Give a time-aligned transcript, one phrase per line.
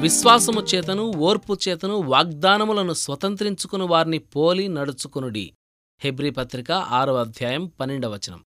[0.00, 5.52] విశ్వాసము చేతను ఓర్పు చేతను వాగ్దానములను స్వతంత్రించుకుని వారిని పోలి నడుచుకునుడి.
[6.00, 8.44] హెబ్రీ పత్రిక ఆరో అధ్యాయం పన్నెండవచనం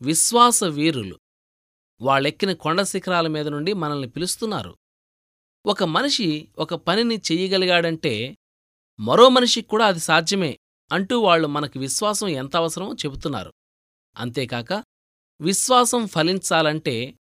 [0.00, 1.18] విశ్వాస వీరులు
[2.00, 4.76] వాళ్ళెక్కిన కొండ శిఖరాల మీద నుండి మనల్ని పిలుస్తున్నారు.
[5.66, 8.36] ఒక మనిషి ఒక పనిని చెయ్యగలిగాడంటే
[9.00, 10.58] మరో మనిషికి కూడా అది సాధ్యమే
[10.92, 13.52] అంటూ వాళ్ళు మనకి విశ్వాసం ఎంత అవసరమో చెబుతున్నారు.
[14.16, 14.84] అంతేకాక
[15.40, 17.17] విశ్వాసం ఫలించాలంటే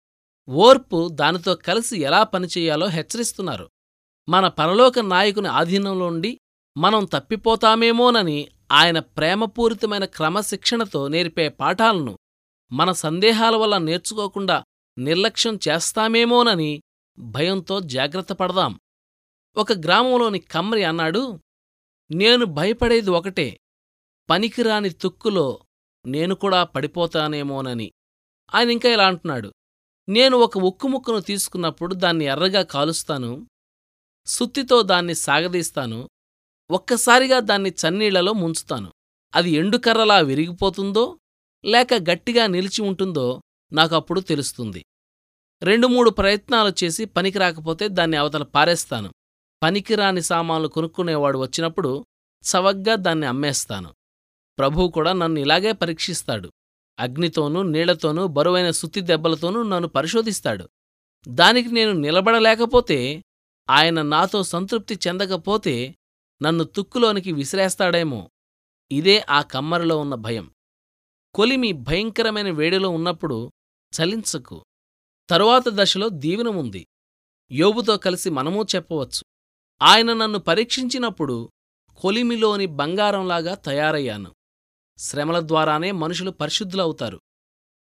[0.50, 3.70] ఓర్పు దానితో కలిసి ఎలా పనిచేయాలో హెచ్చరిస్తున్నారు.
[4.30, 6.40] మన పరలోక నాయకుని ఆధీనంలో ఉండి
[6.78, 12.18] మనం తప్పిపోతామేమోనని ఆయన ప్రేమపూరితమైన క్రమశిక్షణతో నేర్పే పాఠాలను
[12.72, 14.64] మన సందేహాల వల్ల నేర్చుకోకుండా
[14.98, 16.82] నిర్లక్ష్యం చేస్తామేమోనని
[17.20, 18.80] భయంతో జాగ్రత్త పడదాం.
[19.58, 21.40] ఒక గ్రామంలోని కమ్రి అన్నాడు
[22.12, 23.60] నేను భయపడేది ఒకటే.
[24.30, 25.60] పనికిరాని తుక్కులో
[26.06, 27.92] నేను కూడా పడిపోతానేమోనని.
[28.56, 29.54] ఆయన ఇంకా ఇలా అంటున్నాడు
[30.10, 33.48] నేను ఒక ఉక్కు ముక్కను తీసుకున్నప్పుడు దాన్ని ఎర్రగా కాలుస్తాను
[34.26, 36.10] సుత్తితో దాన్ని సాగదీస్తాను
[36.72, 38.94] ఒక్కసారిగా దాన్ని చన్నీళ్ళలో ముంచుతాను.
[39.36, 41.20] అది ఎండుకర్రలా విరిగిపోతుందో
[41.66, 43.42] లేక గట్టిగా నిలిచి ఉంటుందో
[43.72, 44.86] నాకప్పుడు తెలుస్తుంది.
[45.64, 49.14] రెండు మూడు ప్రయత్నాలు చేసి పనికి రాకపోతే దాన్ని అవతల పారేస్తాను.
[49.64, 52.06] పనికిరాని సామాన్లు కొనుక్కునేవాడు వచ్చినప్పుడు
[52.44, 53.94] చవగ్గా దాన్ని అమ్మేస్తాను.
[54.58, 56.52] ప్రభువు కూడా నన్ను ఇలాగే పరీక్షిస్తాడు.
[57.00, 60.70] అగ్నితోనూ నీళ్ళతోనూ బరువైన సుత్తి దెబ్బలతోనూ నన్ను పరిశోధిస్తాడు.
[61.28, 63.24] దానికి నేను నిలబడలేకపోతే
[63.70, 65.96] ఆయన నాతో సంతృప్తి చెందకపోతే
[66.42, 68.30] నన్ను తుక్కులోనికి విసిరేస్తాడేమో.
[68.92, 70.52] ఇదే ఆ కమ్మరిలో ఉన్న భయం.
[71.34, 73.52] కొలిమి భయంకరమైన వేడిలో ఉన్నప్పుడు
[73.94, 74.66] చలించకు.
[75.30, 76.88] తరువాత దశలో దీవెనముంది
[77.52, 79.24] యోబుతో కలిసి మనమూ చెప్పవచ్చు.
[79.82, 81.50] ఆయన నన్ను పరీక్షించినప్పుడు
[81.98, 84.37] కొలిమిలోని బంగారంలాగా తయారయ్యాను.
[84.98, 87.20] శ్రమల ద్వారానే మనుషులు పరిశుద్ధులవుతారు.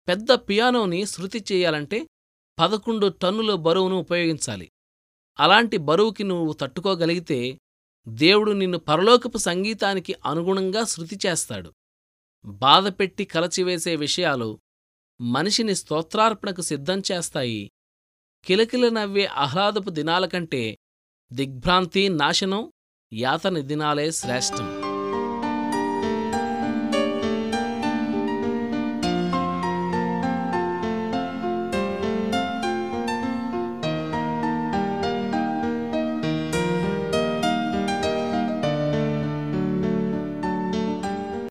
[0.09, 2.06] పెద్ద పియానోని శృతి చెయ్యాలంటే
[2.59, 4.71] పదకొండు టన్నుల బరువును ఉపయోగించాలి.
[5.41, 7.59] అలాంటి బరువుకి నువ్వు తట్టుకోగలిగితే
[8.09, 11.72] దేవుడు నిన్ను పరలోకపు సంగీతానికి అనుగుణంగా శృతి చేస్తాడు.
[12.44, 14.59] బాధపెట్టి కలచివేసే విషయాలు
[15.21, 17.71] మనిషిని స్తోత్రార్పణకు సిద్ధం చేస్తాయి.
[18.44, 20.77] కిలకిల నవ్వే ఆహ్లాదపు దినాల కంటే
[21.33, 22.72] దిగ్భ్రాంతి నాశనం
[23.12, 24.85] యాతని దినాలే శ్రేష్టం.